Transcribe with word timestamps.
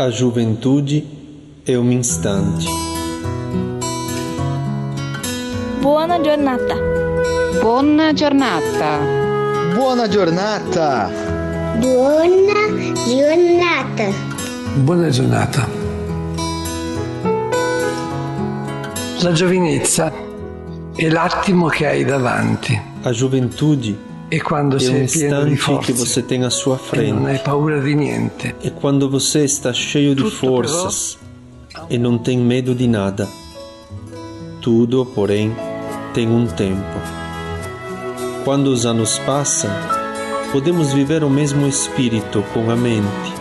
A 0.00 0.08
juventude 0.08 1.04
è 1.62 1.74
un 1.74 1.90
istante. 1.90 2.64
Buona 5.78 6.18
giornata. 6.22 6.74
Buona 7.60 8.10
giornata. 8.14 8.98
Buona 9.74 10.08
giornata. 10.08 11.10
Buona 11.76 12.92
giornata. 13.04 14.10
Buona 14.76 15.08
giornata. 15.10 15.68
La 19.20 19.32
giovinezza 19.32 20.10
è 20.96 21.08
l'attimo 21.10 21.66
che 21.66 21.86
hai 21.86 22.04
davanti. 22.06 22.80
A 23.02 23.10
juventude 23.10 24.08
E 24.32 24.40
quando 24.40 24.76
pieno 24.76 24.98
di 24.98 25.04
istante 25.04 25.50
che 25.50 25.56
forze 25.56 25.92
você 25.92 26.22
tem 26.22 26.44
à 26.44 26.50
sua 26.50 26.78
e 26.92 27.10
non 27.10 27.26
hai 27.26 27.34
frente. 27.34 27.42
paura 27.42 27.80
di 27.80 27.94
niente. 27.96 28.54
É 28.62 28.70
quando 28.70 29.10
você 29.10 29.44
está 29.44 29.72
cheio 29.72 30.14
de 30.14 30.30
forças 30.30 31.18
e 31.88 31.98
não 31.98 32.16
tem 32.16 32.38
medo 32.38 32.72
de 32.72 32.86
nada. 32.86 33.28
Tudo, 34.60 35.04
porém, 35.04 35.52
tem 36.14 36.28
um 36.28 36.46
tempo. 36.46 37.00
Quando 38.44 38.68
os 38.68 38.86
anos 38.86 39.18
passam, 39.18 39.70
podemos 40.52 40.92
viver 40.92 41.24
o 41.24 41.30
mesmo 41.30 41.66
espírito 41.66 42.44
com 42.54 42.70
a 42.70 42.76
mente, 42.76 43.34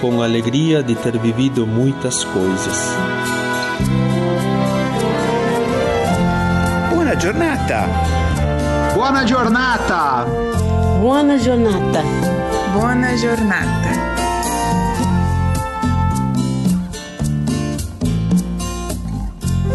com 0.00 0.22
a 0.22 0.24
alegria 0.24 0.84
de 0.84 0.94
ter 0.94 1.18
vivido 1.18 1.66
muitas 1.66 2.22
coisas. 2.22 2.94
Buona 6.90 7.18
giornata. 7.18 8.21
Buona 9.02 9.26
giornata! 9.26 10.24
Buona 11.00 11.36
giornata. 11.36 12.04
Buona 12.72 13.16
giornata. 13.16 13.90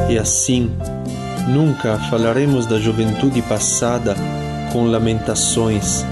E 0.08 0.18
assim, 0.18 0.72
nunca 1.46 1.98
falaremos 2.10 2.66
da 2.68 2.80
juventude 2.80 3.42
passada 3.42 4.16
com 4.72 4.86
lamentações, 4.86 6.06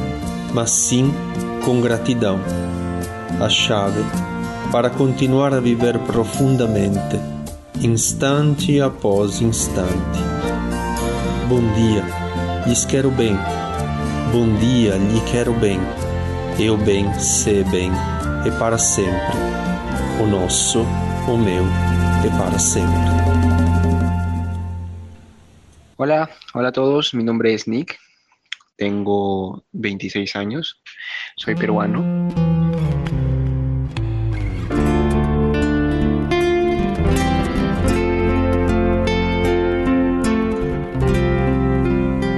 mas 0.54 0.72
sim 0.72 1.14
com 1.64 1.80
gratidão. 1.80 2.38
A 3.40 3.48
chave 3.48 4.04
para 4.74 4.90
continuar 4.90 5.54
a 5.54 5.62
viver 5.62 5.98
profundamente, 6.00 7.18
instante 7.82 8.82
após 8.82 9.40
instante. 9.40 10.20
Bom 11.48 11.62
dia, 11.76 12.25
lhes 12.66 12.86
quero 12.86 13.12
bem. 13.12 13.36
Bom 14.32 14.56
dia, 14.58 14.98
lhe 14.98 15.22
quero 15.32 15.54
bem. 15.54 15.80
Eu 16.60 16.78
bem, 16.78 17.14
sei 17.20 17.64
bem, 17.66 17.92
e 18.46 18.52
para 18.60 18.78
sempre. 18.78 19.38
O 20.22 20.26
nosso, 20.26 20.82
o 21.28 21.38
meu, 21.38 21.64
e 22.26 22.30
para 22.38 22.58
sempre. 22.58 22.94
Hola, 25.98 26.30
hola 26.54 26.70
a 26.70 26.72
todos, 26.72 27.14
mi 27.14 27.24
nombre 27.24 27.54
es 27.54 27.68
Nick, 27.68 27.96
tengo 28.78 29.64
26 29.74 30.36
años, 30.36 30.76
soy 31.38 31.56
peruano. 31.56 32.04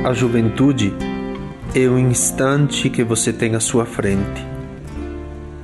A 0.08 0.14
juventude 0.14 0.94
é 1.76 1.86
o 1.86 2.00
instante 2.00 2.90
que 2.90 3.04
você 3.04 3.34
tem 3.34 3.56
à 3.56 3.60
sua 3.60 3.86
frente. 3.86 4.42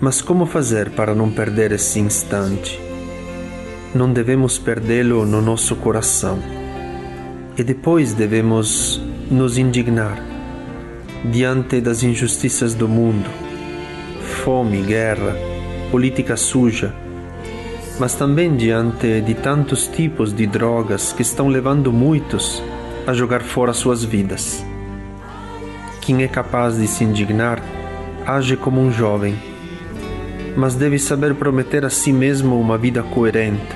Mas 0.02 0.22
como 0.22 0.46
fazer 0.46 0.90
para 0.90 1.16
não 1.16 1.32
perder 1.32 1.72
esse 1.72 1.98
instante? 2.02 2.78
Não 3.96 4.12
devemos 4.12 4.60
perdê-lo 4.60 5.26
no 5.26 5.42
nosso 5.42 5.78
coração. 5.78 6.40
E 7.58 7.64
depois 7.64 8.12
devemos 8.12 9.02
nos 9.32 9.58
indignar 9.58 10.22
diante 11.24 11.80
das 11.80 12.04
injustiças 12.04 12.74
do 12.74 12.90
mundo 12.90 13.30
fome, 14.44 14.82
guerra, 14.82 15.38
política 15.90 16.36
suja 16.36 16.94
mas 17.98 18.14
também 18.16 18.58
diante 18.58 19.22
de 19.22 19.36
tantos 19.36 19.88
tipos 19.88 20.34
de 20.34 20.48
drogas 20.48 21.14
que 21.14 21.22
estão 21.22 21.48
levando 21.48 21.94
muitos 21.94 22.62
a 23.06 23.14
jogar 23.14 23.42
fora 23.42 23.74
suas 23.74 24.04
vidas. 24.04 24.66
Quem 26.02 26.24
é 26.24 26.28
capaz 26.28 26.78
de 26.78 26.88
se 26.88 27.04
indignar 27.04 27.62
age 28.26 28.56
como 28.56 28.82
um 28.82 28.92
jovem, 28.92 29.36
mas 30.56 30.76
deve 30.76 31.00
saber 31.00 31.34
prometer 31.36 31.86
a 31.86 31.90
si 31.90 32.14
mesmo 32.14 32.60
uma 32.60 32.78
vida 32.78 33.04
coerente, 33.04 33.76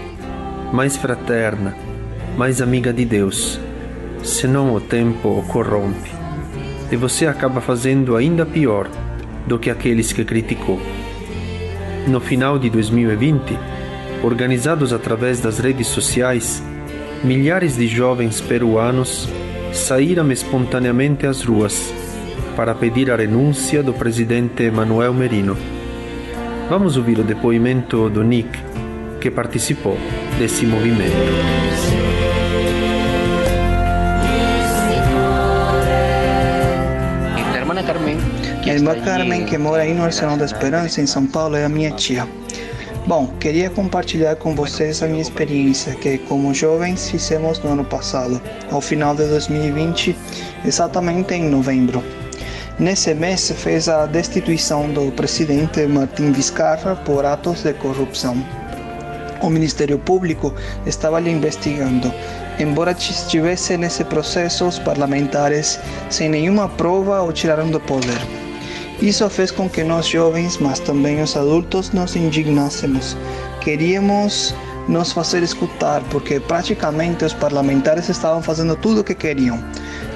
mais 0.71 0.95
fraterna, 0.95 1.75
mais 2.37 2.61
amiga 2.61 2.93
de 2.93 3.05
Deus, 3.05 3.59
senão 4.23 4.73
o 4.73 4.79
tempo 4.79 5.29
o 5.29 5.43
corrompe 5.43 6.17
e 6.91 6.95
você 6.95 7.27
acaba 7.27 7.59
fazendo 7.59 8.15
ainda 8.15 8.45
pior 8.45 8.87
do 9.45 9.59
que 9.59 9.69
aqueles 9.69 10.13
que 10.13 10.23
criticou. 10.23 10.79
No 12.07 12.19
final 12.19 12.57
de 12.57 12.69
2020, 12.69 13.57
organizados 14.23 14.93
através 14.93 15.41
das 15.41 15.59
redes 15.59 15.87
sociais, 15.87 16.63
milhares 17.23 17.75
de 17.77 17.87
jovens 17.87 18.41
peruanos 18.41 19.27
saíram 19.73 20.31
espontaneamente 20.31 21.25
às 21.25 21.43
ruas 21.43 21.93
para 22.55 22.73
pedir 22.73 23.11
a 23.11 23.15
renúncia 23.15 23.83
do 23.83 23.93
presidente 23.93 24.69
Manuel 24.71 25.13
Merino. 25.13 25.57
Vamos 26.69 26.97
ouvir 26.97 27.19
o 27.19 27.23
depoimento 27.23 28.09
do 28.09 28.23
Nick, 28.23 28.49
que 29.21 29.29
participou 29.31 29.97
desse 30.39 30.65
movimento. 30.65 31.15
A 38.65 38.73
irmã 38.73 38.95
Carmen, 39.01 39.41
en- 39.41 39.45
que 39.45 39.57
mora 39.57 39.83
aí 39.83 39.93
no 39.93 40.03
Arsenal 40.03 40.37
da 40.37 40.45
Esperança, 40.45 41.01
em 41.01 41.07
São 41.07 41.25
Paulo, 41.25 41.55
é 41.55 41.63
a 41.65 41.69
minha 41.69 41.91
tia. 41.91 42.27
Bom, 43.07 43.27
queria 43.39 43.69
compartilhar 43.69 44.35
com 44.35 44.53
vocês 44.53 45.01
a 45.01 45.07
minha 45.07 45.21
experiência 45.21 45.95
que, 45.95 46.17
como 46.17 46.53
jovens, 46.53 47.09
fizemos 47.09 47.57
no 47.59 47.71
ano 47.71 47.85
passado, 47.85 48.41
ao 48.69 48.81
final 48.81 49.15
de 49.15 49.25
2020, 49.27 50.13
exatamente 50.65 51.33
em 51.33 51.43
novembro. 51.43 52.03
Nesse 52.77 53.13
mês 53.13 53.49
fez 53.55 53.87
a 53.87 54.05
destituição 54.07 54.91
do 54.91 55.09
presidente 55.13 55.87
Martim 55.87 56.33
Vizcarra 56.33 56.97
por 56.97 57.25
atos 57.25 57.63
de 57.63 57.73
corrupção. 57.75 58.35
O 59.41 59.49
Ministério 59.49 59.97
Público 59.97 60.53
estava 60.85 61.21
lhe 61.21 61.31
investigando. 61.31 62.13
Embora 62.59 62.91
estivesse 62.91 63.77
nesse 63.77 64.03
processo, 64.03 64.67
os 64.67 64.79
parlamentares, 64.79 65.79
sem 66.09 66.27
nenhuma 66.27 66.67
prova, 66.67 67.21
o 67.23 67.31
tiraram 67.31 67.71
do 67.71 67.79
poder. 67.79 68.46
Isso 69.01 69.29
fez 69.29 69.51
com 69.51 69.69
que 69.69 69.83
nós 69.83 70.07
jovens, 70.07 70.57
mas 70.57 70.79
também 70.79 71.21
os 71.21 71.37
adultos, 71.37 71.91
nos 71.91 72.15
indignássemos. 72.15 73.15
Queríamos 73.61 74.55
nos 74.87 75.11
fazer 75.11 75.43
escutar, 75.43 76.01
porque 76.09 76.39
praticamente 76.39 77.23
os 77.23 77.33
parlamentares 77.33 78.09
estavam 78.09 78.41
fazendo 78.41 78.75
tudo 78.75 79.01
o 79.01 79.03
que 79.03 79.13
queriam. 79.13 79.63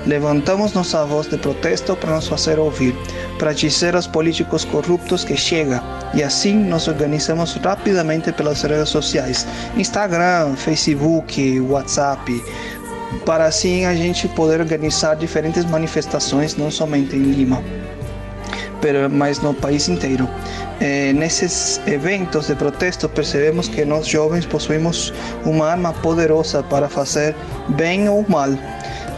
Levantamos 0.07 0.73
nossa 0.73 1.05
voz 1.05 1.27
de 1.27 1.37
protesto 1.37 1.95
para 1.95 2.15
nos 2.15 2.27
fazer 2.27 2.57
ouvir, 2.57 2.95
para 3.37 3.53
dizer 3.53 3.95
aos 3.95 4.07
políticos 4.07 4.65
corruptos 4.65 5.23
que 5.23 5.37
chega, 5.37 5.83
e 6.15 6.23
assim 6.23 6.55
nos 6.55 6.87
organizamos 6.87 7.53
rapidamente 7.57 8.31
pelas 8.31 8.63
redes 8.63 8.89
sociais, 8.89 9.45
Instagram, 9.77 10.55
Facebook, 10.55 11.59
WhatsApp, 11.59 12.43
para 13.27 13.45
assim 13.45 13.85
a 13.85 13.93
gente 13.93 14.27
poder 14.29 14.59
organizar 14.59 15.15
diferentes 15.15 15.65
manifestações, 15.65 16.55
não 16.55 16.71
somente 16.71 17.15
em 17.15 17.21
Lima 17.21 17.61
pero, 18.81 19.09
mas 19.09 19.39
no 19.41 19.53
país 19.53 19.87
inteiro. 19.87 20.27
Eh, 20.79 21.13
nesses 21.13 21.79
eventos 21.85 22.47
de 22.47 22.55
protesto 22.55 23.07
percebemos 23.07 23.67
que 23.69 23.85
nós 23.85 24.07
jovens 24.07 24.45
possuímos 24.45 25.13
uma 25.45 25.67
arma 25.67 25.93
poderosa 25.93 26.63
para 26.63 26.89
fazer 26.89 27.35
bem 27.69 28.09
ou 28.09 28.25
mal. 28.27 28.49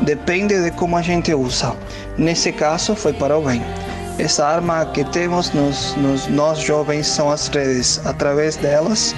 Depende 0.02 0.62
de 0.62 0.72
como 0.72 0.98
a 0.98 1.02
gente 1.02 1.34
usa. 1.34 1.74
Nesse 2.18 2.52
caso 2.52 2.96
foi 2.96 3.14
para 3.14 3.38
o 3.38 3.42
bem. 3.42 3.62
Essa 4.20 4.46
arma 4.46 4.86
que 4.86 5.04
temos 5.06 5.52
nos, 5.54 5.96
nos, 5.96 6.28
nós 6.28 6.60
jovens 6.60 7.08
são 7.08 7.32
as 7.32 7.48
redes. 7.48 8.00
Através 8.06 8.56
delas, 8.56 9.16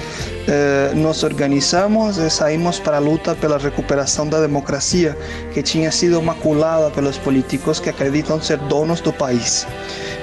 eh, 0.47 0.91
nos 0.95 1.21
organizamos 1.21 2.17
e 2.17 2.29
saímos 2.29 2.79
para 2.79 2.95
a 2.95 2.99
luta 2.99 3.35
pela 3.35 3.57
recuperação 3.57 4.27
da 4.27 4.39
democracia 4.39 5.17
que 5.53 5.61
tinha 5.61 5.91
sido 5.91 6.21
maculada 6.21 6.89
pelos 6.91 7.17
políticos 7.17 7.79
que 7.79 7.89
acreditam 7.89 8.39
ser 8.39 8.57
donos 8.57 9.01
do 9.01 9.11
país. 9.11 9.67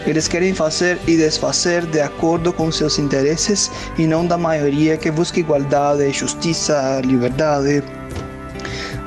Eles 0.07 0.27
querem 0.27 0.55
fazer 0.55 0.99
e 1.07 1.17
desfazer 1.17 1.85
de 1.87 2.01
acordo 2.01 2.51
com 2.53 2.73
seus 2.73 2.99
interesses 2.99 3.71
e 3.99 4.07
não 4.07 4.27
da 4.27 4.39
maioria 4.39 4.97
que 4.97 5.11
busca 5.11 5.39
igualdade, 5.39 6.11
justiça, 6.13 7.01
liberdade. 7.05 7.85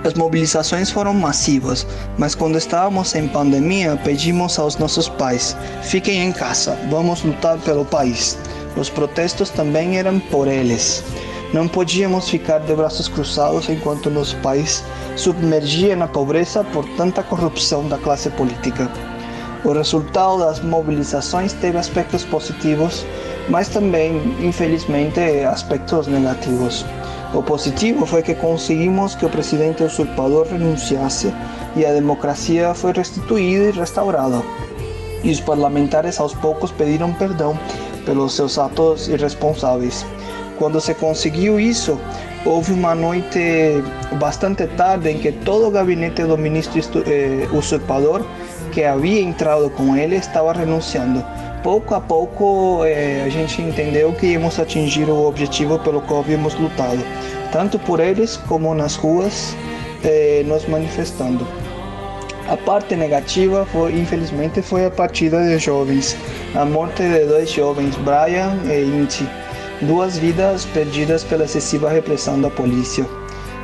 As 0.05 0.13
mobilizações 0.13 0.91
foram 0.91 1.15
massivas, 1.15 1.87
mas 2.15 2.35
quando 2.35 2.59
estávamos 2.59 3.15
em 3.15 3.27
pandemia, 3.27 3.99
pedimos 4.03 4.59
aos 4.59 4.77
nossos 4.77 5.09
pais: 5.09 5.57
fiquem 5.81 6.23
em 6.23 6.31
casa, 6.31 6.77
vamos 6.91 7.23
lutar 7.23 7.57
pelo 7.57 7.83
país. 7.83 8.37
Os 8.77 8.87
protestos 8.87 9.49
também 9.49 9.97
eram 9.97 10.19
por 10.19 10.47
eles. 10.47 11.03
Não 11.51 11.67
podíamos 11.67 12.29
ficar 12.29 12.59
de 12.59 12.75
braços 12.75 13.07
cruzados 13.07 13.67
enquanto 13.67 14.11
nosso 14.11 14.37
país 14.37 14.83
submergia 15.15 15.95
na 15.95 16.07
pobreza 16.07 16.63
por 16.65 16.85
tanta 16.89 17.23
corrupção 17.23 17.87
da 17.87 17.97
classe 17.97 18.29
política. 18.29 18.87
O 19.63 19.71
resultado 19.71 20.37
das 20.37 20.59
mobilizações 20.59 21.51
teve 21.53 21.79
aspectos 21.79 22.23
positivos, 22.23 23.03
mas 23.49 23.69
também, 23.69 24.21
infelizmente, 24.39 25.19
aspectos 25.49 26.05
negativos. 26.05 26.85
O 27.33 27.43
positivo 27.43 28.05
foi 28.05 28.21
que 28.21 28.35
conseguimos 28.35 29.15
que 29.15 29.25
o 29.25 29.29
presidente 29.29 29.83
usurpador 29.83 30.47
renunciasse 30.47 31.33
e 31.75 31.85
a 31.85 31.91
democracia 31.91 32.73
foi 32.73 32.93
restituída 32.93 33.69
e 33.69 33.71
restaurada. 33.71 34.41
E 35.23 35.31
os 35.31 35.41
parlamentares 35.41 36.19
aos 36.19 36.33
poucos 36.33 36.71
pediram 36.71 37.11
perdão 37.13 37.57
pelos 38.05 38.33
seus 38.33 38.57
atos 38.57 39.07
irresponsáveis. 39.07 40.05
Quando 40.57 40.79
se 40.79 40.93
conseguiu 40.93 41.59
isso, 41.59 41.99
houve 42.45 42.71
uma 42.71 42.95
noite 42.95 43.83
bastante 44.19 44.67
tarde 44.67 45.09
em 45.09 45.17
que 45.17 45.31
todo 45.31 45.71
gabinete 45.71 46.23
do 46.23 46.37
ministro 46.37 46.79
eh, 47.05 47.47
usurpador 47.51 48.23
que 48.71 48.83
havia 48.83 49.21
entrado 49.21 49.69
com 49.71 49.97
ele 49.97 50.15
estava 50.15 50.53
renunciando. 50.53 51.25
Pouco 51.65 51.95
a 51.95 51.99
pouco 51.99 52.85
eh, 52.85 53.23
a 53.25 53.29
gente 53.29 53.59
entendeu 53.59 54.13
que 54.13 54.27
íamos 54.27 54.59
atingir 54.59 55.09
o 55.09 55.25
objetivo 55.25 55.79
pelo 55.79 55.99
qual 55.99 56.19
havíamos 56.19 56.53
lutado, 56.59 57.03
tanto 57.51 57.79
por 57.79 57.99
eles 57.99 58.37
como 58.37 58.75
nas 58.75 58.95
ruas 58.95 59.57
eh, 60.03 60.43
nos 60.45 60.67
manifestando. 60.67 61.43
A 62.47 62.55
parte 62.55 62.95
negativa, 62.95 63.65
foi, 63.65 63.93
infelizmente, 63.99 64.61
foi 64.61 64.85
a 64.85 64.91
partida 64.91 65.43
de 65.43 65.57
jovens, 65.57 66.15
a 66.53 66.63
morte 66.65 67.01
de 67.01 67.25
dois 67.25 67.49
jovens, 67.49 67.95
Brian 67.95 68.59
e 68.71 68.83
Inti, 68.83 69.27
duas 69.81 70.19
vidas 70.19 70.65
perdidas 70.65 71.23
pela 71.23 71.45
excessiva 71.45 71.89
repressão 71.89 72.39
da 72.39 72.51
polícia. 72.51 73.07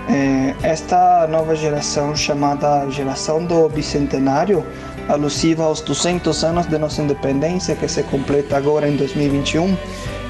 É, 0.09 0.55
esta 0.63 1.27
nova 1.27 1.55
geração, 1.55 2.15
chamada 2.15 2.89
geração 2.89 3.45
do 3.45 3.69
bicentenário, 3.69 4.65
alusiva 5.07 5.63
aos 5.63 5.81
200 5.81 6.43
anos 6.43 6.65
de 6.67 6.77
nossa 6.77 7.01
independência, 7.01 7.75
que 7.75 7.87
se 7.87 8.03
completa 8.03 8.57
agora 8.57 8.87
em 8.87 8.95
2021, 8.95 9.75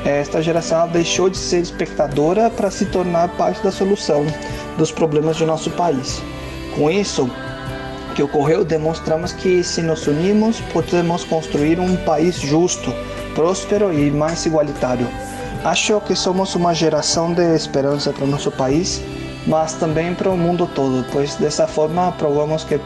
esta 0.06 0.42
geração 0.42 0.88
deixou 0.88 1.30
de 1.30 1.38
ser 1.38 1.60
espectadora 1.60 2.50
para 2.50 2.72
se 2.72 2.86
tornar 2.86 3.30
parte 3.30 3.64
da 3.64 3.72
solução 3.72 4.26
dos 4.78 4.92
problemas 4.92 5.38
do 5.38 5.46
nosso 5.46 5.70
país. 5.72 6.22
Com 6.76 6.90
isso, 6.90 7.30
que 8.16 8.24
ocorreu, 8.24 8.66
demonstramos 8.66 9.32
que 9.32 9.64
se 9.64 9.82
nos 9.82 10.08
unimos, 10.08 10.60
podemos 10.74 11.24
construir 11.24 11.80
um 11.80 11.96
país 11.98 12.36
justo, 12.40 12.94
próspero 13.36 13.94
e 13.94 14.10
mais 14.10 14.46
igualitário. 14.46 15.08
Acho 15.64 16.02
que 16.02 16.16
somos 16.16 16.56
uma 16.56 16.74
geração 16.74 17.34
de 17.34 17.56
esperança 17.56 18.12
para 18.12 18.24
o 18.24 18.28
nosso 18.28 18.52
país, 18.52 19.02
mas 19.46 19.74
também 19.74 20.14
para 20.16 20.30
o 20.30 20.38
mundo 20.38 20.68
todo, 20.74 21.06
pois 21.12 21.36
dessa 21.36 21.68
forma 21.68 22.12
provamos 22.14 22.64
que 22.64 22.80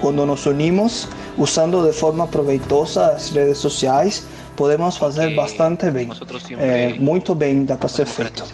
quando 0.00 0.24
nos 0.26 0.46
unimos, 0.46 1.08
usando 1.36 1.86
de 1.86 1.92
forma 1.92 2.26
proveitosa 2.26 3.12
as 3.12 3.30
redes 3.30 3.58
sociais, 3.58 4.26
podemos 4.56 4.96
fazer 4.96 5.34
bastante 5.34 5.90
bem. 5.90 6.08
É, 6.58 6.94
muito 6.94 7.34
bem 7.34 7.64
dá 7.64 7.76
para 7.76 7.88
ser 7.88 8.06
feito. 8.06 8.44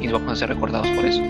E 0.00 0.08
vamos 0.08 0.38
ser 0.38 0.48
recordados 0.48 0.90
por 0.90 1.04
isso. 1.04 1.22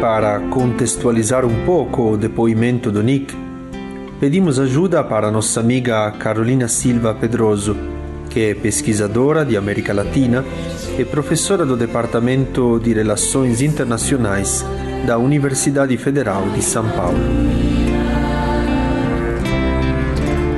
Para 0.00 0.40
contextualizar 0.50 1.44
um 1.44 1.64
pouco 1.64 2.12
o 2.12 2.16
depoimento 2.16 2.92
do 2.92 3.02
Nick, 3.02 3.34
pedimos 4.20 4.60
ajuda 4.60 5.02
para 5.02 5.30
nossa 5.30 5.60
amiga 5.60 6.10
Carolina 6.12 6.68
Silva 6.68 7.14
Pedroso, 7.14 7.76
que 8.36 8.50
é 8.50 8.54
pesquisadora 8.54 9.46
de 9.46 9.56
América 9.56 9.94
Latina 9.94 10.44
e 10.98 11.06
professora 11.06 11.64
do 11.64 11.74
Departamento 11.74 12.78
de 12.78 12.92
Relações 12.92 13.62
Internacionais 13.62 14.62
da 15.06 15.16
Universidade 15.16 15.96
Federal 15.96 16.46
de 16.50 16.60
São 16.60 16.86
Paulo. 16.90 17.16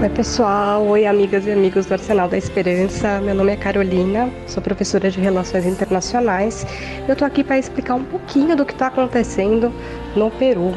Oi, 0.02 0.08
pessoal. 0.08 0.88
Oi, 0.88 1.06
amigas 1.06 1.46
e 1.46 1.52
amigos 1.52 1.86
do 1.86 1.92
Arsenal 1.92 2.28
da 2.28 2.36
Esperança. 2.36 3.20
Meu 3.20 3.36
nome 3.36 3.52
é 3.52 3.56
Carolina, 3.56 4.28
sou 4.48 4.60
professora 4.60 5.08
de 5.08 5.20
Relações 5.20 5.64
Internacionais. 5.64 6.66
Eu 7.06 7.12
estou 7.12 7.28
aqui 7.28 7.44
para 7.44 7.60
explicar 7.60 7.94
um 7.94 8.02
pouquinho 8.02 8.56
do 8.56 8.66
que 8.66 8.72
está 8.72 8.88
acontecendo 8.88 9.72
no 10.16 10.32
Peru, 10.32 10.74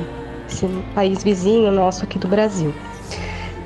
esse 0.48 0.68
país 0.94 1.24
vizinho 1.24 1.72
nosso 1.72 2.04
aqui 2.04 2.20
do 2.20 2.28
Brasil. 2.28 2.72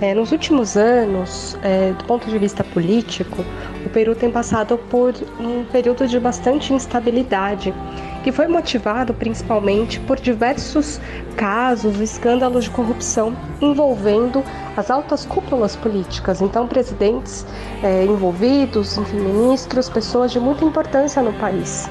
É, 0.01 0.13
nos 0.13 0.33
últimos 0.33 0.75
anos, 0.75 1.57
é, 1.63 1.93
do 1.93 2.03
ponto 2.03 2.29
de 2.29 2.37
vista 2.37 2.63
político, 2.65 3.45
o 3.85 3.89
Peru 3.89 4.13
tem 4.13 4.29
passado 4.29 4.77
por 4.89 5.13
um 5.39 5.63
período 5.71 6.05
de 6.05 6.19
bastante 6.19 6.73
instabilidade, 6.73 7.73
que 8.21 8.29
foi 8.29 8.47
motivado 8.47 9.13
principalmente 9.13 9.99
por 10.01 10.19
diversos 10.19 10.99
casos, 11.37 12.01
escândalos 12.01 12.65
de 12.65 12.71
corrupção 12.71 13.37
envolvendo 13.61 14.43
as 14.75 14.91
altas 14.91 15.25
cúpulas 15.25 15.77
políticas. 15.77 16.41
Então, 16.41 16.67
presidentes 16.67 17.45
é, 17.81 18.03
envolvidos, 18.03 18.97
enfim, 18.97 19.17
ministros, 19.17 19.87
pessoas 19.87 20.29
de 20.31 20.41
muita 20.41 20.65
importância 20.65 21.21
no 21.21 21.31
país. 21.33 21.89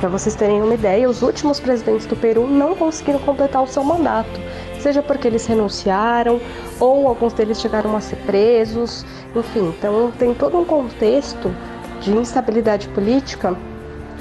Para 0.00 0.08
vocês 0.08 0.34
terem 0.34 0.62
uma 0.62 0.74
ideia, 0.74 1.08
os 1.08 1.20
últimos 1.22 1.60
presidentes 1.60 2.06
do 2.06 2.16
Peru 2.16 2.46
não 2.46 2.74
conseguiram 2.74 3.20
completar 3.20 3.62
o 3.62 3.66
seu 3.66 3.84
mandato 3.84 4.40
seja 4.82 5.02
porque 5.02 5.28
eles 5.28 5.46
renunciaram 5.46 6.40
ou 6.80 7.06
alguns 7.08 7.32
deles 7.32 7.60
chegaram 7.60 7.96
a 7.96 8.00
ser 8.00 8.16
presos, 8.16 9.06
enfim, 9.34 9.72
então 9.78 10.12
tem 10.18 10.34
todo 10.34 10.58
um 10.58 10.64
contexto 10.64 11.54
de 12.00 12.10
instabilidade 12.10 12.88
política 12.88 13.56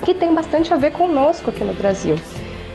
que 0.03 0.13
tem 0.13 0.33
bastante 0.33 0.73
a 0.73 0.77
ver 0.77 0.91
conosco 0.91 1.49
aqui 1.49 1.63
no 1.63 1.73
Brasil, 1.73 2.15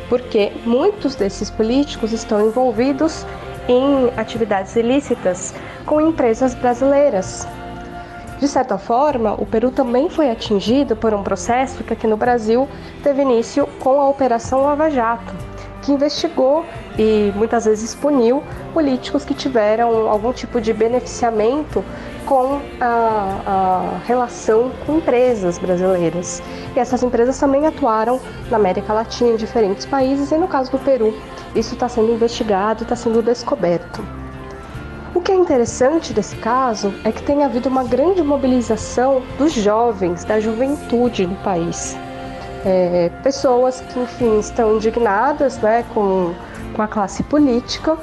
porque 0.09 0.53
muitos 0.65 1.15
desses 1.15 1.51
políticos 1.51 2.13
estão 2.13 2.45
envolvidos 2.45 3.25
em 3.69 4.11
atividades 4.17 4.75
ilícitas 4.77 5.55
com 5.85 6.01
empresas 6.01 6.55
brasileiras. 6.55 7.47
De 8.39 8.47
certa 8.47 8.77
forma, 8.77 9.35
o 9.35 9.47
Peru 9.47 9.71
também 9.71 10.11
foi 10.11 10.31
atingido 10.31 10.95
por 10.95 11.15
um 11.15 11.23
processo 11.23 11.83
que 11.83 11.93
aqui 11.93 12.07
no 12.07 12.17
Brasil 12.17 12.69
teve 13.03 13.23
início 13.23 13.67
com 13.81 13.99
a 14.01 14.09
Operação 14.09 14.63
Lava 14.63 14.91
Jato, 14.91 15.35
que 15.83 15.93
investigou 15.93 16.65
e 16.99 17.33
muitas 17.35 17.65
vezes 17.65 17.95
puniu 17.95 18.43
políticos 18.73 19.25
que 19.25 19.35
tiveram 19.35 20.09
algum 20.09 20.33
tipo 20.33 20.61
de 20.61 20.73
beneficiamento 20.73 21.85
com 22.25 22.61
a, 22.81 23.41
a, 23.47 23.99
relação 24.07 24.73
com 24.85 24.97
empresas 24.97 25.59
brasileiras. 25.59 26.43
E 26.75 26.81
essas 26.81 27.03
empresas 27.03 27.39
também 27.39 27.67
atuaram 27.67 28.21
na 28.51 28.57
América 28.57 28.93
Latina, 28.93 29.31
em 29.31 29.37
diferentes 29.37 29.87
países, 29.87 30.33
e 30.33 30.37
no 30.37 30.49
caso 30.49 30.71
do 30.71 30.79
Peru, 30.79 31.15
isso 31.55 31.75
está 31.75 31.89
sendo 31.89 32.13
investigado, 32.13 32.83
está 32.83 32.97
sendo 32.97 33.23
descoberto. 33.23 34.05
O 35.15 35.21
que 35.21 35.33
é 35.33 35.35
interessante 35.35 36.13
desse 36.13 36.37
caso 36.37 36.93
é 37.05 37.13
que 37.13 37.23
tem 37.23 37.43
havido 37.45 37.69
uma 37.69 37.85
grande 37.85 38.23
mobilização 38.23 39.23
dos 39.39 39.53
jovens, 39.53 40.25
da 40.25 40.41
juventude 40.41 41.27
no 41.27 41.37
país 41.37 41.97
é, 42.67 43.11
pessoas 43.23 43.81
que, 43.81 44.01
enfim, 44.01 44.41
estão 44.41 44.77
indignadas 44.77 45.57
né, 45.59 45.85
com, 45.95 46.35
com 46.75 46.83
a 46.83 46.89
classe 46.89 47.23
política, 47.23 47.97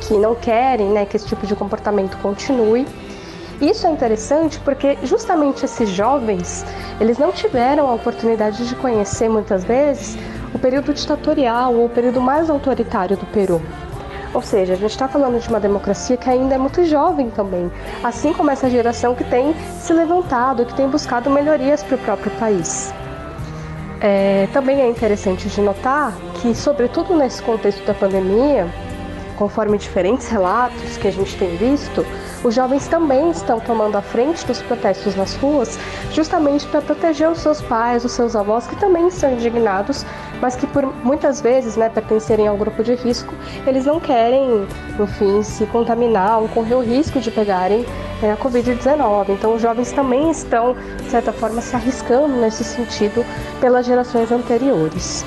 que 0.00 0.14
não 0.14 0.34
querem 0.34 0.88
né, 0.88 1.06
que 1.06 1.16
esse 1.16 1.26
tipo 1.26 1.46
de 1.46 1.54
comportamento 1.54 2.16
continue. 2.18 2.86
Isso 3.60 3.86
é 3.86 3.90
interessante 3.90 4.58
porque 4.60 4.96
justamente 5.02 5.64
esses 5.64 5.90
jovens, 5.90 6.64
eles 6.98 7.18
não 7.18 7.30
tiveram 7.30 7.88
a 7.88 7.94
oportunidade 7.94 8.66
de 8.66 8.74
conhecer 8.74 9.28
muitas 9.28 9.64
vezes 9.64 10.16
o 10.54 10.58
período 10.58 10.92
ditatorial 10.92 11.74
ou 11.74 11.86
o 11.86 11.88
período 11.88 12.20
mais 12.20 12.48
autoritário 12.48 13.16
do 13.16 13.26
Peru. 13.26 13.60
Ou 14.32 14.42
seja, 14.42 14.74
a 14.74 14.76
gente 14.76 14.90
está 14.90 15.08
falando 15.08 15.40
de 15.40 15.48
uma 15.48 15.58
democracia 15.58 16.16
que 16.16 16.30
ainda 16.30 16.54
é 16.54 16.58
muito 16.58 16.84
jovem 16.84 17.30
também, 17.30 17.70
assim 18.02 18.32
como 18.32 18.50
essa 18.50 18.70
geração 18.70 19.14
que 19.14 19.24
tem 19.24 19.54
se 19.80 19.92
levantado, 19.92 20.64
que 20.64 20.74
tem 20.74 20.88
buscado 20.88 21.28
melhorias 21.28 21.82
para 21.82 21.96
o 21.96 21.98
próprio 21.98 22.30
país. 22.32 22.94
É, 24.00 24.48
também 24.52 24.80
é 24.80 24.88
interessante 24.88 25.48
de 25.48 25.60
notar 25.60 26.14
que, 26.40 26.54
sobretudo 26.54 27.14
nesse 27.14 27.42
contexto 27.42 27.84
da 27.84 27.94
pandemia, 27.94 28.66
conforme 29.36 29.78
diferentes 29.78 30.28
relatos 30.28 30.98
que 30.98 31.08
a 31.08 31.10
gente 31.10 31.34
tem 31.38 31.56
visto, 31.56 32.04
os 32.44 32.54
jovens 32.54 32.86
também 32.86 33.30
estão 33.30 33.58
tomando 33.58 33.96
a 33.96 34.02
frente 34.02 34.46
dos 34.46 34.60
protestos 34.60 35.16
nas 35.16 35.34
ruas, 35.36 35.78
justamente 36.12 36.66
para 36.66 36.82
proteger 36.82 37.30
os 37.30 37.38
seus 37.38 37.62
pais, 37.62 38.04
os 38.04 38.12
seus 38.12 38.36
avós, 38.36 38.66
que 38.66 38.76
também 38.76 39.08
estão 39.08 39.32
indignados, 39.32 40.04
mas 40.42 40.56
que 40.56 40.66
por 40.66 40.84
muitas 41.04 41.40
vezes, 41.40 41.74
né, 41.74 41.88
pertencerem 41.88 42.48
ao 42.48 42.56
grupo 42.56 42.82
de 42.82 42.94
risco, 42.94 43.34
eles 43.66 43.86
não 43.86 43.98
querem, 43.98 44.66
enfim, 44.98 45.42
se 45.42 45.64
contaminar 45.66 46.40
ou 46.40 46.48
correr 46.48 46.74
o 46.74 46.80
risco 46.80 47.18
de 47.18 47.30
pegarem 47.30 47.86
é, 48.22 48.32
a 48.32 48.36
Covid-19. 48.36 49.30
Então, 49.30 49.54
os 49.54 49.62
jovens 49.62 49.90
também 49.92 50.30
estão, 50.30 50.76
de 51.02 51.10
certa 51.10 51.32
forma, 51.32 51.62
se 51.62 51.74
arriscando 51.74 52.36
nesse 52.36 52.62
sentido 52.62 53.24
pelas 53.58 53.86
gerações 53.86 54.30
anteriores. 54.30 55.24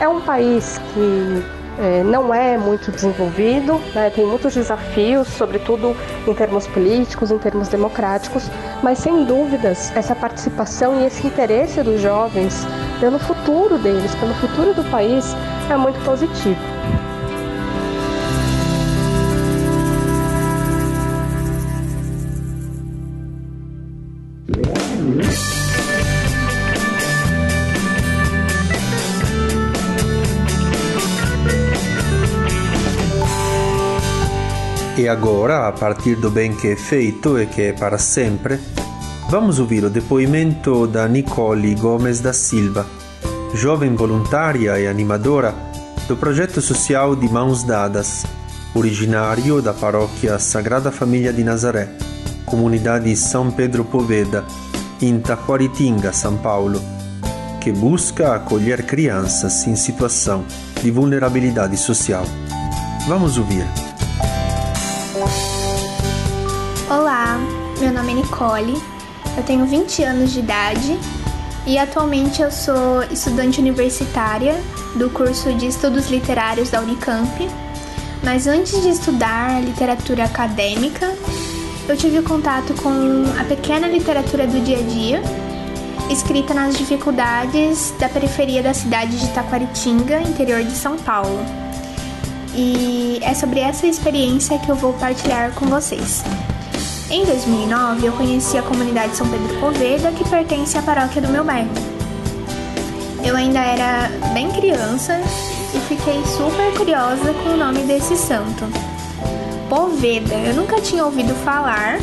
É 0.00 0.08
um 0.08 0.20
país 0.20 0.80
que 0.92 1.44
é, 1.78 2.02
não 2.04 2.32
é 2.32 2.56
muito 2.56 2.90
desenvolvido, 2.90 3.80
né, 3.94 4.10
tem 4.10 4.26
muitos 4.26 4.54
desafios, 4.54 5.28
sobretudo 5.28 5.96
em 6.26 6.34
termos 6.34 6.66
políticos, 6.66 7.30
em 7.30 7.38
termos 7.38 7.68
democráticos, 7.68 8.48
mas 8.82 8.98
sem 8.98 9.24
dúvidas 9.24 9.92
essa 9.96 10.14
participação 10.14 11.00
e 11.00 11.06
esse 11.06 11.26
interesse 11.26 11.82
dos 11.82 12.00
jovens 12.00 12.66
pelo 13.00 13.18
futuro 13.18 13.78
deles, 13.78 14.14
pelo 14.16 14.34
futuro 14.34 14.74
do 14.74 14.84
país, 14.90 15.34
é 15.70 15.76
muito 15.76 15.98
positivo. 16.04 16.60
E 35.04 35.08
agora, 35.08 35.68
a 35.68 35.72
partir 35.72 36.16
do 36.16 36.30
bem 36.30 36.56
que 36.56 36.68
é 36.68 36.76
feito 36.76 37.38
e 37.38 37.44
que 37.44 37.60
é 37.60 37.72
para 37.74 37.98
sempre, 37.98 38.58
vamos 39.28 39.58
ouvir 39.58 39.84
o 39.84 39.90
depoimento 39.90 40.86
da 40.86 41.06
Nicole 41.06 41.74
Gomes 41.74 42.20
da 42.20 42.32
Silva, 42.32 42.86
jovem 43.52 43.94
voluntária 43.94 44.80
e 44.80 44.86
animadora 44.86 45.54
do 46.08 46.16
projeto 46.16 46.62
social 46.62 47.14
de 47.14 47.28
Mãos 47.28 47.62
Dadas, 47.64 48.24
originário 48.74 49.60
da 49.60 49.74
paróquia 49.74 50.38
Sagrada 50.38 50.90
Família 50.90 51.34
de 51.34 51.44
Nazaré, 51.44 51.90
comunidade 52.46 53.14
São 53.14 53.50
Pedro 53.50 53.84
Poveda, 53.84 54.42
em 55.02 55.20
Taquaritinga, 55.20 56.14
São 56.14 56.38
Paulo, 56.38 56.80
que 57.60 57.70
busca 57.70 58.36
acolher 58.36 58.86
crianças 58.86 59.66
em 59.66 59.76
situação 59.76 60.46
de 60.82 60.90
vulnerabilidade 60.90 61.76
social. 61.76 62.24
Vamos 63.06 63.36
ouvir. 63.36 63.66
Nicole, 68.14 68.80
eu 69.36 69.42
tenho 69.42 69.66
20 69.66 70.02
anos 70.04 70.32
de 70.32 70.38
idade 70.38 70.98
e 71.66 71.78
atualmente 71.78 72.42
eu 72.42 72.50
sou 72.50 73.02
estudante 73.10 73.60
universitária 73.60 74.54
do 74.96 75.10
curso 75.10 75.52
de 75.54 75.66
Estudos 75.66 76.08
Literários 76.08 76.70
da 76.70 76.80
Unicamp. 76.80 77.48
Mas 78.22 78.46
antes 78.46 78.80
de 78.82 78.88
estudar 78.88 79.62
literatura 79.62 80.24
acadêmica, 80.24 81.12
eu 81.88 81.96
tive 81.96 82.22
contato 82.22 82.72
com 82.82 83.24
a 83.38 83.44
pequena 83.44 83.86
literatura 83.86 84.46
do 84.46 84.62
dia 84.64 84.78
a 84.78 84.82
dia, 84.82 85.22
escrita 86.10 86.54
nas 86.54 86.76
dificuldades 86.76 87.92
da 87.98 88.08
periferia 88.08 88.62
da 88.62 88.72
cidade 88.72 89.18
de 89.18 89.28
Taquaritinga, 89.30 90.20
interior 90.22 90.62
de 90.62 90.72
São 90.72 90.96
Paulo. 90.96 91.44
E 92.54 93.18
é 93.22 93.34
sobre 93.34 93.60
essa 93.60 93.86
experiência 93.86 94.58
que 94.58 94.70
eu 94.70 94.76
vou 94.76 94.92
partilhar 94.94 95.52
com 95.52 95.66
vocês. 95.66 96.22
Em 97.14 97.24
2009, 97.24 98.08
eu 98.08 98.12
conheci 98.14 98.58
a 98.58 98.62
comunidade 98.62 99.14
São 99.14 99.28
Pedro 99.28 99.60
Poveda, 99.60 100.10
que 100.10 100.28
pertence 100.28 100.76
à 100.76 100.82
paróquia 100.82 101.22
do 101.22 101.28
meu 101.28 101.44
bairro. 101.44 101.70
Eu 103.24 103.36
ainda 103.36 103.60
era 103.60 104.08
bem 104.32 104.50
criança 104.50 105.20
e 105.72 105.78
fiquei 105.82 106.20
super 106.24 106.76
curiosa 106.76 107.32
com 107.32 107.50
o 107.50 107.56
nome 107.56 107.82
desse 107.82 108.16
santo. 108.16 108.64
Poveda, 109.70 110.34
eu 110.34 110.54
nunca 110.54 110.80
tinha 110.80 111.04
ouvido 111.04 111.32
falar, 111.44 112.00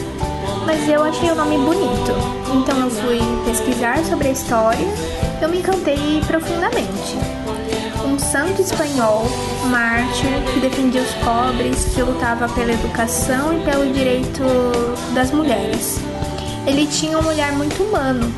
mas 0.66 0.88
eu 0.88 1.04
achei 1.04 1.30
o 1.30 1.36
nome 1.36 1.58
bonito. 1.58 2.14
Então 2.56 2.80
eu 2.80 2.90
fui 2.90 3.20
pesquisar 3.44 4.06
sobre 4.06 4.30
a 4.30 4.32
história, 4.32 4.88
eu 5.42 5.50
me 5.50 5.58
encantei 5.58 6.22
profundamente 6.26 7.18
um 8.06 8.18
santo 8.18 8.62
espanhol, 8.62 9.26
mártir, 9.68 10.30
que 10.54 10.60
defendia 10.60 11.02
os 11.02 11.14
pobres, 11.16 11.86
que 11.94 12.02
lutava 12.02 12.48
pela 12.50 12.74
educação 12.74 13.58
e 13.58 13.64
pelo 13.64 13.92
direito 13.94 14.44
das 15.14 15.32
mulheres. 15.32 16.00
Ele 16.66 16.88
tinha 16.88 17.18
um 17.18 17.28
olhar 17.28 17.54
muito 17.54 17.82
humano 17.84 18.32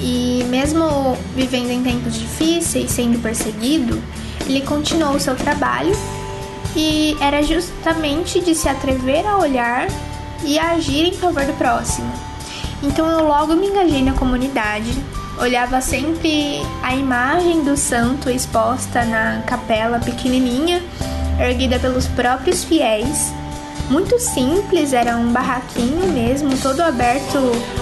e, 0.00 0.44
mesmo 0.48 1.16
vivendo 1.34 1.70
em 1.70 1.82
tempos 1.82 2.14
difíceis, 2.14 2.90
sendo 2.90 3.20
perseguido, 3.20 4.02
ele 4.46 4.62
continuou 4.62 5.16
o 5.16 5.20
seu 5.20 5.34
trabalho 5.34 5.94
e 6.76 7.16
era 7.20 7.42
justamente 7.42 8.40
de 8.40 8.54
se 8.54 8.68
atrever 8.68 9.26
a 9.26 9.36
olhar 9.36 9.88
e 10.44 10.58
a 10.58 10.72
agir 10.72 11.08
em 11.08 11.12
favor 11.12 11.44
do 11.44 11.52
próximo. 11.54 12.10
Então 12.82 13.06
eu 13.06 13.26
logo 13.26 13.54
me 13.54 13.66
engajei 13.66 14.02
na 14.02 14.12
comunidade, 14.12 14.92
olhava 15.40 15.80
sempre 15.80 16.60
a 16.82 16.94
imagem 16.94 17.62
do 17.62 17.76
santo 17.76 18.28
exposta 18.28 19.04
na 19.04 19.42
capela 19.46 19.98
pequenininha, 19.98 20.82
erguida 21.40 21.78
pelos 21.78 22.06
próprios 22.06 22.64
fiéis. 22.64 23.32
Muito 23.88 24.18
simples, 24.18 24.92
era 24.92 25.16
um 25.16 25.32
barraquinho 25.32 26.12
mesmo, 26.12 26.56
todo 26.58 26.80
aberto 26.80 27.38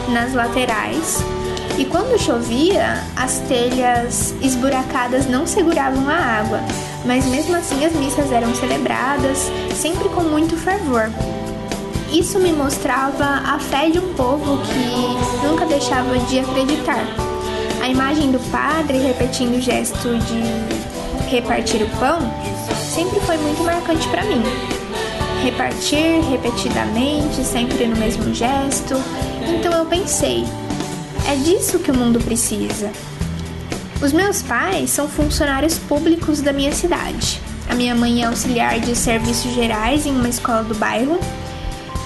nas 0.08 0.32
laterais. 0.34 1.18
E 1.78 1.84
quando 1.84 2.18
chovia, 2.18 3.02
as 3.16 3.38
telhas 3.40 4.34
esburacadas 4.40 5.26
não 5.26 5.46
seguravam 5.46 6.08
a 6.08 6.14
água, 6.14 6.60
mas 7.04 7.26
mesmo 7.26 7.56
assim 7.56 7.84
as 7.84 7.92
missas 7.92 8.30
eram 8.32 8.54
celebradas, 8.54 9.50
sempre 9.74 10.08
com 10.10 10.22
muito 10.22 10.56
fervor. 10.56 11.10
Isso 12.12 12.38
me 12.38 12.52
mostrava 12.52 13.24
a 13.24 13.58
fé 13.58 13.90
de 13.90 13.98
um 13.98 14.14
povo 14.14 14.58
que 14.64 15.46
nunca 15.46 15.66
deixava 15.66 16.18
de 16.20 16.38
acreditar. 16.38 17.25
A 17.86 17.88
imagem 17.88 18.32
do 18.32 18.40
padre 18.50 18.98
repetindo 18.98 19.58
o 19.58 19.60
gesto 19.60 20.18
de 20.18 21.30
repartir 21.30 21.80
o 21.84 21.88
pão 22.00 22.18
sempre 22.92 23.20
foi 23.20 23.36
muito 23.36 23.62
marcante 23.62 24.08
para 24.08 24.24
mim. 24.24 24.42
Repartir 25.44 26.20
repetidamente, 26.28 27.44
sempre 27.44 27.86
no 27.86 27.94
mesmo 27.94 28.34
gesto. 28.34 28.96
Então 29.48 29.72
eu 29.72 29.86
pensei, 29.86 30.42
é 31.30 31.36
disso 31.36 31.78
que 31.78 31.92
o 31.92 31.96
mundo 31.96 32.18
precisa. 32.18 32.90
Os 34.02 34.12
meus 34.12 34.42
pais 34.42 34.90
são 34.90 35.08
funcionários 35.08 35.78
públicos 35.78 36.40
da 36.40 36.52
minha 36.52 36.72
cidade. 36.72 37.40
A 37.70 37.74
minha 37.76 37.94
mãe 37.94 38.24
é 38.24 38.26
auxiliar 38.26 38.80
de 38.80 38.96
serviços 38.96 39.54
gerais 39.54 40.06
em 40.06 40.10
uma 40.10 40.28
escola 40.28 40.64
do 40.64 40.74
bairro 40.74 41.20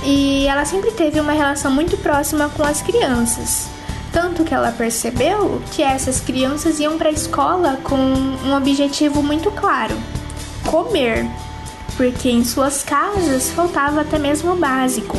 e 0.05 0.47
ela 0.47 0.67
sempre 0.67 0.91
teve 0.91 1.19
uma 1.19 1.33
relação 1.33 1.71
muito 1.71 1.97
próxima 1.97 2.51
com 2.51 2.63
as 2.65 2.83
crianças. 2.83 3.80
Tanto 4.13 4.43
que 4.45 4.53
ela 4.53 4.73
percebeu 4.73 5.63
que 5.71 5.83
essas 5.83 6.21
crianças 6.21 6.81
iam 6.81 6.99
para 6.99 7.09
a 7.09 7.13
escola 7.13 7.79
com 7.83 7.97
um 7.97 8.57
objetivo 8.57 9.23
muito 9.23 9.51
claro: 9.53 9.97
comer, 10.67 11.27
porque 11.97 12.29
em 12.29 12.45
suas 12.45 12.83
casas 12.83 13.51
faltava 13.51 14.01
até 14.01 14.19
mesmo 14.19 14.53
o 14.53 14.57
básico. 14.57 15.17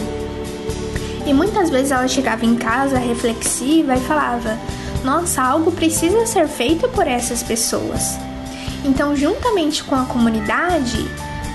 E 1.25 1.33
muitas 1.33 1.69
vezes 1.69 1.91
ela 1.91 2.07
chegava 2.07 2.45
em 2.45 2.55
casa 2.55 2.97
reflexiva 2.97 3.95
e 3.95 4.01
falava: 4.01 4.57
Nossa, 5.03 5.41
algo 5.41 5.71
precisa 5.71 6.25
ser 6.25 6.47
feito 6.47 6.89
por 6.89 7.07
essas 7.07 7.41
pessoas. 7.41 8.17
Então, 8.83 9.15
juntamente 9.15 9.83
com 9.83 9.95
a 9.95 10.05
comunidade, 10.05 11.07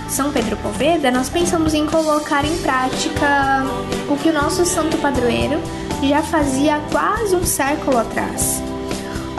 são 0.09 0.31
Pedro 0.31 0.57
Poveda, 0.59 1.11
nós 1.11 1.29
pensamos 1.29 1.75
em 1.75 1.85
colocar 1.85 2.45
em 2.45 2.57
prática 2.59 3.65
o 4.09 4.17
que 4.17 4.29
o 4.29 4.33
nosso 4.33 4.65
santo 4.65 4.97
padroeiro 4.99 5.61
já 6.03 6.23
fazia 6.23 6.81
quase 6.91 7.35
um 7.35 7.45
século 7.45 7.99
atrás. 7.99 8.63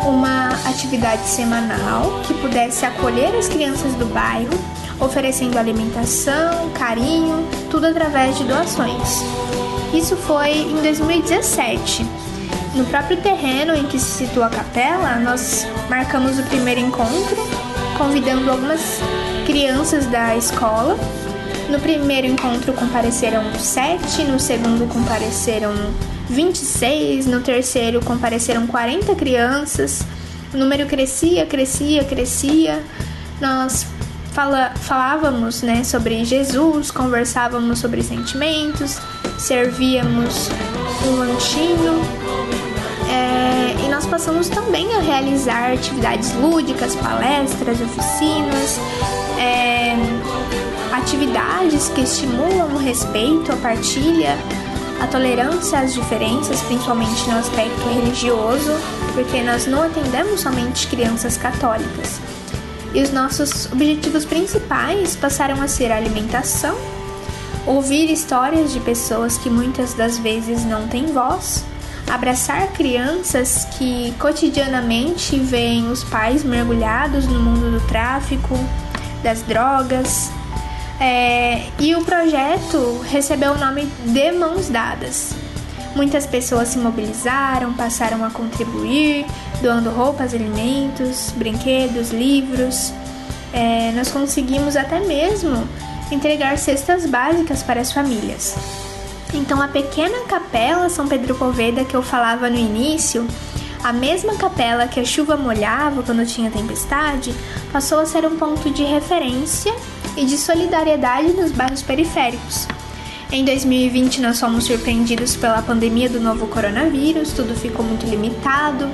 Uma 0.06 0.50
atividade 0.70 1.28
semanal 1.28 2.22
que 2.26 2.34
pudesse 2.36 2.86
acolher 2.86 3.36
as 3.36 3.48
crianças 3.48 3.94
do 3.94 4.06
bairro, 4.06 4.54
oferecendo 5.00 5.58
alimentação, 5.58 6.70
carinho, 6.72 7.48
tudo 7.70 7.88
através 7.88 8.38
de 8.38 8.44
doações. 8.44 9.24
Isso 9.94 10.16
foi 10.16 10.62
em 10.62 10.82
2017. 10.82 12.06
No 12.76 12.86
próprio 12.86 13.18
terreno 13.18 13.76
em 13.76 13.86
que 13.86 14.00
se 14.00 14.26
situa 14.26 14.48
a 14.48 14.50
capela, 14.50 15.16
nós 15.16 15.68
marcamos 15.90 16.38
o 16.38 16.44
primeiro 16.44 16.80
encontro, 16.80 17.38
convidando 17.98 18.52
algumas 18.52 19.00
crianças 19.46 20.06
da 20.08 20.36
escola. 20.36 20.98
No 21.70 21.80
primeiro 21.80 22.28
encontro 22.28 22.74
compareceram 22.74 23.44
sete, 23.56 24.24
no 24.24 24.40
segundo 24.40 24.88
compareceram 24.88 25.74
26, 26.30 27.26
no 27.26 27.42
terceiro 27.42 28.02
compareceram 28.04 28.68
40 28.68 29.16
crianças. 29.16 30.02
O 30.54 30.58
número 30.58 30.86
crescia, 30.86 31.46
crescia, 31.46 32.04
crescia. 32.04 32.84
Nós 33.40 33.86
fala, 34.34 34.72
falávamos 34.76 35.62
né, 35.62 35.84
sobre 35.84 36.24
Jesus, 36.26 36.92
conversávamos 36.92 37.80
sobre 37.80 38.04
sentimentos, 38.04 39.00
servíamos 39.38 40.50
um 41.08 41.16
lanchinho. 41.16 42.02
É, 43.10 43.86
e 43.86 43.90
nós 43.90 44.06
passamos 44.06 44.50
também 44.50 44.94
a 44.96 45.00
realizar 45.00 45.72
atividades 45.74 46.34
lúdicas, 46.34 46.96
palestras, 46.96 47.80
oficinas, 47.82 48.78
é, 49.40 49.96
atividades 50.92 51.90
que 51.90 52.02
estimulam 52.02 52.68
o 52.74 52.78
respeito, 52.78 53.52
a 53.52 53.56
partilha 53.56 54.38
a 55.00 55.08
tolerância 55.08 55.80
às 55.80 55.94
diferenças, 55.94 56.62
principalmente 56.62 57.30
no 57.30 57.38
aspecto 57.38 57.88
religioso, 57.90 58.72
porque 59.14 59.42
nós 59.42 59.68
não 59.68 59.84
atendemos 59.84 60.42
somente 60.42 60.88
crianças 60.88 61.38
católicas. 61.38 62.20
e 62.94 63.02
os 63.02 63.12
nossos 63.12 63.72
objetivos 63.72 64.26
principais 64.26 65.16
passaram 65.16 65.62
a 65.62 65.68
ser 65.68 65.92
a 65.92 65.98
alimentação, 65.98 66.76
ouvir 67.66 68.10
histórias 68.10 68.72
de 68.72 68.80
pessoas 68.80 69.38
que 69.38 69.50
muitas 69.50 69.94
das 69.94 70.18
vezes 70.18 70.66
não 70.66 70.88
têm 70.88 71.08
voz, 71.08 71.64
abraçar 72.10 72.72
crianças 72.72 73.68
que 73.78 74.14
cotidianamente 74.18 75.38
veem 75.38 75.92
os 75.92 76.04
pais 76.06 76.44
mergulhados 76.44 77.28
no 77.28 77.40
mundo 77.40 77.70
do 77.78 77.86
tráfico, 77.88 78.58
das 79.22 79.42
drogas. 79.42 80.32
É, 81.00 81.68
e 81.80 81.96
o 81.96 82.04
projeto 82.04 83.00
recebeu 83.10 83.52
o 83.52 83.58
nome 83.58 83.86
de 84.06 84.32
Mãos 84.32 84.68
Dadas. 84.68 85.34
Muitas 85.96 86.26
pessoas 86.26 86.70
se 86.70 86.78
mobilizaram, 86.78 87.74
passaram 87.74 88.24
a 88.24 88.30
contribuir, 88.30 89.26
doando 89.62 89.90
roupas, 89.90 90.34
alimentos, 90.34 91.32
brinquedos, 91.36 92.12
livros. 92.12 92.94
É, 93.54 93.92
nós 93.96 94.10
conseguimos 94.10 94.76
até 94.76 95.00
mesmo 95.00 95.68
entregar 96.12 96.58
cestas 96.58 97.06
básicas 97.06 97.62
para 97.62 97.82
as 97.82 97.92
famílias. 97.92 98.56
Então, 99.34 99.62
a 99.62 99.68
pequena 99.68 100.26
capela 100.28 100.90
São 100.90 101.08
Pedro 101.08 101.36
Poveda 101.36 101.84
que 101.84 101.96
eu 101.96 102.02
falava 102.02 102.50
no 102.50 102.58
início, 102.58 103.28
a 103.84 103.94
mesma 103.94 104.36
capela 104.36 104.88
que 104.88 105.00
a 105.00 105.06
chuva 105.06 105.36
molhava 105.36 106.02
quando 106.02 106.26
tinha 106.26 106.50
tempestade, 106.50 107.34
passou 107.72 108.00
a 108.00 108.06
ser 108.06 108.26
um 108.26 108.38
ponto 108.38 108.70
de 108.70 108.84
referência 108.84 109.74
e 110.18 110.26
de 110.26 110.38
solidariedade 110.38 111.32
nos 111.34 111.52
bairros 111.52 111.82
periféricos. 111.82 112.68
Em 113.32 113.46
2020, 113.46 114.20
nós 114.22 114.40
fomos 114.40 114.66
surpreendidos 114.66 115.36
pela 115.36 115.62
pandemia 115.62 116.10
do 116.10 116.20
novo 116.20 116.48
coronavírus, 116.48 117.32
tudo 117.34 117.56
ficou 117.56 117.86
muito 117.86 118.06
limitado. 118.06 118.90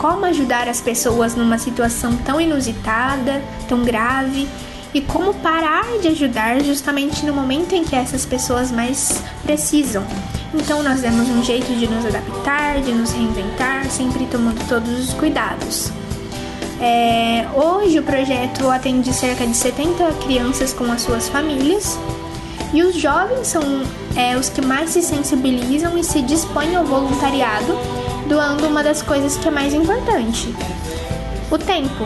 Como 0.00 0.24
ajudar 0.24 0.68
as 0.68 0.80
pessoas 0.80 1.36
numa 1.36 1.58
situação 1.58 2.16
tão 2.16 2.40
inusitada, 2.40 3.42
tão 3.68 3.84
grave? 3.84 4.48
e 4.94 5.00
como 5.00 5.32
parar 5.34 5.98
de 6.00 6.08
ajudar 6.08 6.62
justamente 6.62 7.24
no 7.24 7.32
momento 7.32 7.74
em 7.74 7.84
que 7.84 7.96
essas 7.96 8.26
pessoas 8.26 8.70
mais 8.70 9.22
precisam. 9.42 10.04
Então 10.52 10.82
nós 10.82 11.00
demos 11.00 11.28
um 11.28 11.42
jeito 11.42 11.72
de 11.74 11.86
nos 11.86 12.04
adaptar, 12.04 12.80
de 12.82 12.92
nos 12.92 13.12
reinventar, 13.12 13.86
sempre 13.86 14.26
tomando 14.26 14.66
todos 14.68 15.08
os 15.08 15.14
cuidados. 15.14 15.90
É, 16.84 17.46
hoje 17.54 18.00
o 18.00 18.02
projeto 18.02 18.68
atende 18.68 19.12
cerca 19.12 19.46
de 19.46 19.56
70 19.56 20.14
crianças 20.14 20.72
com 20.72 20.90
as 20.90 21.02
suas 21.02 21.28
famílias 21.28 21.96
e 22.74 22.82
os 22.82 22.96
jovens 22.96 23.46
são 23.46 23.62
é, 24.16 24.36
os 24.36 24.48
que 24.48 24.60
mais 24.60 24.90
se 24.90 25.00
sensibilizam 25.00 25.96
e 25.96 26.02
se 26.02 26.20
dispõem 26.22 26.74
ao 26.74 26.84
voluntariado, 26.84 27.78
doando 28.26 28.66
uma 28.66 28.82
das 28.82 29.00
coisas 29.00 29.36
que 29.36 29.46
é 29.46 29.50
mais 29.50 29.72
importante: 29.72 30.52
o 31.52 31.56
tempo. 31.56 32.04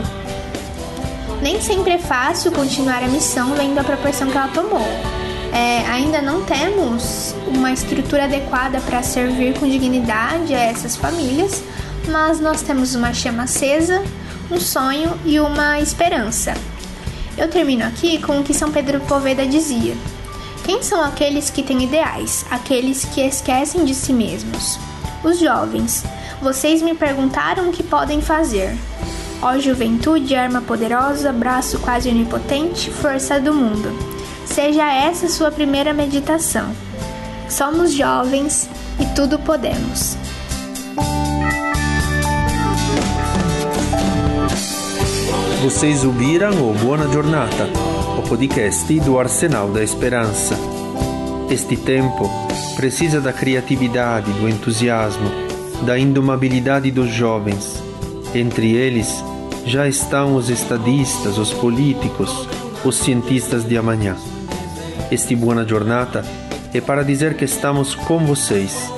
Nem 1.41 1.59
sempre 1.61 1.93
é 1.93 1.99
fácil 1.99 2.53
continuar 2.53 3.03
a 3.03 3.09
missão 3.09 3.55
vendo 3.55 3.79
a 3.79 3.85
proporção 3.85 4.29
que 4.29 4.37
ela 4.37 4.49
tomou. 4.49 4.87
É, 5.55 5.87
ainda 5.87 6.21
não 6.21 6.43
temos 6.43 7.35
uma 7.47 7.73
estrutura 7.73 8.25
adequada 8.25 8.79
para 8.81 9.03
servir 9.03 9.59
com 9.59 9.67
dignidade 9.67 10.55
a 10.55 10.59
essas 10.59 10.97
famílias, 10.97 11.63
mas 12.09 12.41
nós 12.41 12.61
temos 12.61 12.95
uma 12.95 13.15
chama 13.15 13.45
acesa, 13.45 14.03
um 14.51 14.61
sonho 14.61 15.19
e 15.25 15.41
uma 15.41 15.81
esperança. 15.81 16.55
Eu 17.37 17.49
termino 17.49 17.85
aqui 17.85 18.21
com 18.23 18.41
o 18.41 18.45
que 18.45 18.55
São 18.55 18.71
Pedro 18.71 19.01
Poveda 19.01 19.47
dizia: 19.47 19.95
Quem 20.65 20.83
são 20.83 21.03
aqueles 21.03 21.51
que 21.51 21.63
têm 21.63 21.85
ideais, 21.85 22.47
aqueles 22.51 23.05
que 23.05 23.21
esquecem 23.21 23.85
de 23.85 23.95
si 23.95 24.13
mesmos? 24.13 24.79
Os 25.25 25.39
jovens. 25.39 26.05
Vocês 26.41 26.83
me 26.83 26.95
perguntaram 26.95 27.69
o 27.69 27.73
que 27.73 27.83
podem 27.83 28.21
fazer. 28.21 28.77
Ó 29.43 29.59
juventude, 29.59 30.35
arma 30.35 30.61
poderosa, 30.61 31.33
braço 31.33 31.79
quase 31.79 32.09
onipotente, 32.09 32.91
força 32.91 33.41
do 33.41 33.53
mundo. 33.53 33.91
Seja 34.47 34.91
essa 34.91 35.29
sua 35.29 35.51
primeira 35.51 35.93
meditação. 35.93 36.71
Somos 37.49 37.93
jovens 37.93 38.69
e 38.99 39.07
tudo 39.15 39.39
podemos. 39.39 40.17
Vocês 45.67 46.05
ouviram 46.05 46.71
o 46.71 46.73
Buona 46.75 47.09
Giornata, 47.09 47.69
o 48.17 48.23
podcast 48.23 49.01
do 49.01 49.19
Arsenal 49.19 49.69
da 49.69 49.83
Esperança. 49.83 50.57
Este 51.51 51.77
tempo 51.77 52.31
precisa 52.77 53.21
da 53.21 53.33
criatividade, 53.33 54.31
do 54.35 54.49
entusiasmo, 54.49 55.29
da 55.85 55.99
indomabilidade 55.99 56.93
dos 56.93 57.09
jovens 57.09 57.83
entre 58.33 58.77
eles 58.77 59.13
já 59.65 59.89
estão 59.89 60.37
os 60.37 60.51
estadistas, 60.51 61.37
os 61.37 61.53
políticos, 61.53 62.49
os 62.85 62.95
cientistas 62.99 63.69
de 63.69 63.77
amanhã. 63.77 64.17
Este 65.11 65.35
Buona 65.35 65.67
Jornada 65.67 66.25
é 66.73 66.81
para 66.81 67.03
dizer 67.03 67.35
que 67.35 67.45
estamos 67.45 67.93
com 67.93 68.25
vocês, 68.25 68.89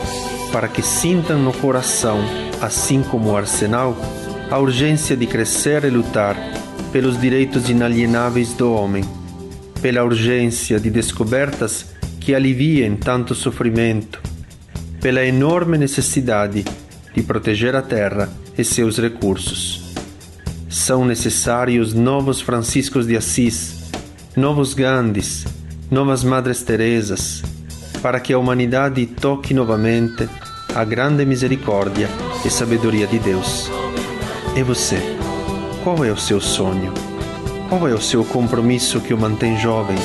para 0.52 0.68
que 0.68 0.82
sintam 0.82 1.38
no 1.38 1.54
coração, 1.54 2.20
assim 2.60 3.02
como 3.02 3.30
o 3.30 3.36
arsenal, 3.38 3.96
a 4.50 4.58
urgência 4.58 5.16
de 5.16 5.26
crescer 5.26 5.84
e 5.84 5.90
lutar 5.90 6.47
pelos 6.92 7.20
direitos 7.20 7.68
inalienáveis 7.68 8.52
do 8.52 8.72
homem, 8.72 9.04
pela 9.80 10.04
urgência 10.04 10.80
de 10.80 10.90
descobertas 10.90 11.86
que 12.20 12.34
aliviem 12.34 12.96
tanto 12.96 13.34
sofrimento, 13.34 14.20
pela 15.00 15.24
enorme 15.24 15.78
necessidade 15.78 16.64
de 17.14 17.22
proteger 17.22 17.74
a 17.74 17.82
terra 17.82 18.28
e 18.56 18.64
seus 18.64 18.98
recursos. 18.98 19.94
São 20.68 21.04
necessários 21.04 21.94
novos 21.94 22.40
Franciscos 22.40 23.06
de 23.06 23.16
Assis, 23.16 23.90
novos 24.36 24.74
Gandhis, 24.74 25.46
novas 25.90 26.22
Madres 26.22 26.62
Teresas, 26.62 27.42
para 28.02 28.20
que 28.20 28.32
a 28.32 28.38
humanidade 28.38 29.06
toque 29.06 29.54
novamente 29.54 30.28
a 30.74 30.84
grande 30.84 31.24
misericórdia 31.24 32.08
e 32.44 32.50
sabedoria 32.50 33.06
de 33.06 33.18
Deus. 33.18 33.70
E 34.54 34.62
você? 34.62 35.17
Qual 35.88 36.04
é 36.04 36.12
o 36.12 36.16
seu 36.18 36.38
sonho? 36.38 36.92
Qual 37.70 37.88
é 37.88 37.94
o 37.94 38.00
seu 38.00 38.22
compromisso 38.22 39.00
que 39.00 39.14
o 39.14 39.18
mantém 39.18 39.56
jovem? 39.56 39.96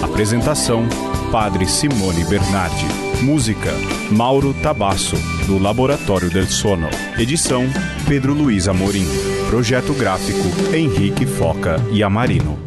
Apresentação: 0.00 0.86
Padre 1.32 1.66
Simone 1.66 2.26
Bernardi. 2.26 2.84
Música: 3.22 3.72
Mauro 4.10 4.52
Tabasso, 4.52 5.16
do 5.46 5.58
Laboratório 5.58 6.28
del 6.28 6.46
Sono. 6.46 6.90
Edição: 7.16 7.64
Pedro 8.06 8.34
Luiz 8.34 8.68
Amorim. 8.68 9.06
Projeto 9.48 9.94
gráfico: 9.94 10.46
Henrique 10.74 11.24
Foca 11.24 11.76
e 11.90 12.02
Amarino. 12.02 12.61